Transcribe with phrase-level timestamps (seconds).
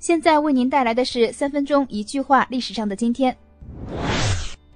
[0.00, 3.36] 现在为您带来的是三分钟一句话历史上的今天。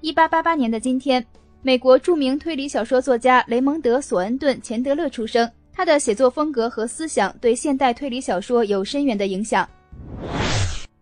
[0.03, 1.25] 一八八八年的今天，
[1.63, 5.51] 美国著名推理小说作家雷蒙德·索恩顿·钱德勒出生。
[5.73, 9.67] 他的写作风格和思想对现代推理小说有深远的影响。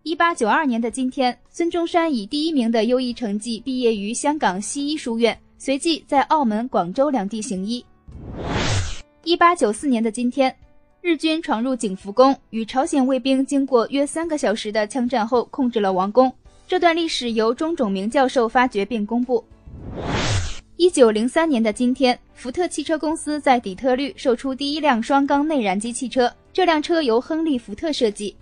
[0.03, 7.85] 一八九二年的今天，孙中山以第一名的优异成绩毕业于香港西医书院，随即在澳门、广州两地行医。
[9.25, 10.55] 一八九四年的今天。
[11.03, 16.31] 日军闯入景福宫，与朝鲜卫兵经过约三个小时的枪战后，控制了王宫。
[16.65, 19.43] 这段历史由钟种明教授发掘并公布。
[20.77, 28.33] 一九零三年的今天，福特汽车公司在底特律售出第一辆双缸内燃机汽车，这辆车由亨利·福特设计。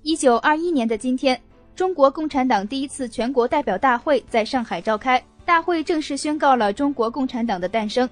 [0.00, 1.38] 一九二一年的今天，
[1.74, 8.08] 中国共产党第一次全国代表大会在上海召开，大会正式宣告了中国共产党的诞生。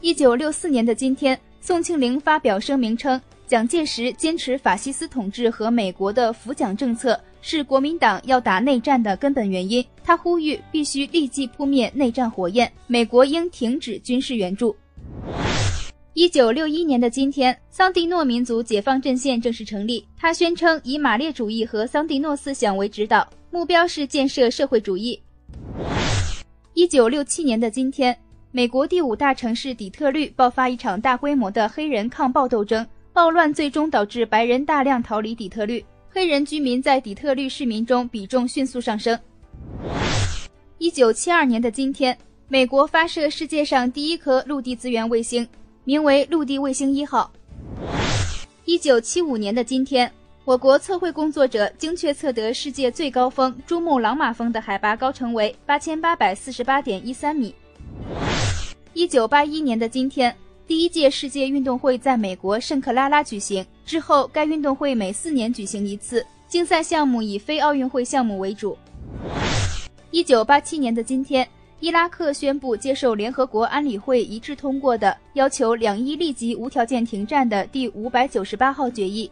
[0.00, 1.38] 一九六四年的今天。
[1.60, 9.84] 宋庆龄发表声明称，蒋介石坚持法西斯统治和美国的扶蒋政策是国民党要打内战的根本原因。
[10.04, 14.74] 他呼吁必须立即扑灭内战火焰，美国应停止军事援助。
[16.14, 20.06] 一九六一年的今天，桑蒂诺民族解放阵线正式成立。
[20.16, 25.20] 他宣称以马列主义和桑蒂诺思想为指导，目标是建设社会主义。
[26.74, 28.16] 一九六七年的今天。
[28.50, 39.18] 美国第五大城市底特律爆发一场大规模的黑人抗暴斗争，暴乱最终导致白人大量逃离底特律，黑人居民在底特律市民中比重迅速上升。
[40.78, 42.16] 一九七二年的今天，
[42.48, 45.46] 美国发射世界上第一颗陆地资源卫星，
[45.84, 47.30] 名为陆地卫星一号。
[48.64, 50.10] 一九七五年的今天，
[50.46, 57.54] 我国测绘工作者精确测得世界最高峰珠穆朗玛峰的海拔高程为八千八百四十八点一三米。
[58.98, 60.34] 一九八一年的今天，
[60.66, 63.64] 第一届世界运动会在美国圣克拉拉举行。
[63.86, 68.76] 之后，该运动会每四年举行一次，竞赛项目以非奥运会项目为主。
[70.10, 71.46] 一九八七年的今天，
[71.78, 79.30] 伊拉克宣布接受联合国安理会一致通过的要求两伊立即无条件停战的第五百九十八号决议。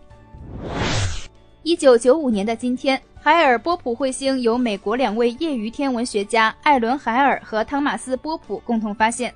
[1.64, 9.34] 一九九五年的今天，海尔波普彗星由美国两位业余天文学家艾伦·海尔和汤马斯·波普共同发现。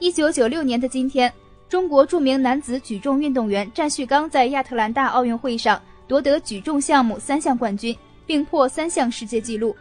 [0.00, 1.30] 一九九六年的今天，
[1.68, 7.94] 中国著名男子举重运动员战旭刚在亚特兰大奥运会上夺得举重项目三项冠军，
[8.24, 9.76] 并破三项世界纪录。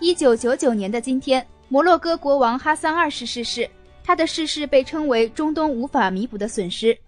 [0.00, 3.70] 一九九九年的今天，摩洛哥国王哈桑二世逝世，
[4.02, 6.98] 他的逝世被称为中东无法弥补的损失。